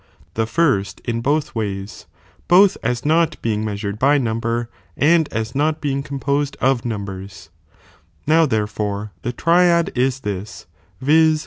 the 0.33 0.47
first 0.47 0.99
in 1.01 1.21
both 1.21 1.53
ways, 1.53 2.07
both 2.47 2.75
as 2.81 3.05
not 3.05 3.39
being 3.43 3.63
mea 3.63 3.73
aieiy."" 3.73 3.77
sured 3.83 3.99
by 3.99 4.17
number 4.17 4.67
and 4.97 5.31
aa 5.31 5.43
not 5.53 5.79
being 5.79 6.01
composed 6.01 6.57
of 6.59 6.79
thin^t" 6.79 6.81
hi' 6.85 6.89
numbers.^ 6.89 7.49
Now 8.25 8.47
therefore 8.47 9.11
the 9.21 9.31
triad 9.31 9.91
is 9.95 10.21
this, 10.21 10.65
viz. 11.01 11.39